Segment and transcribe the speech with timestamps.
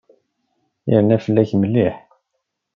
[0.91, 1.95] Yerna fell-ak mliḥ.